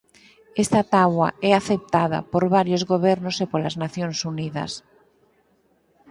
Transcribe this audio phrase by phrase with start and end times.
[0.63, 4.71] Esta táboa é aceptada por varios gobernos e polas Nacións Unidas.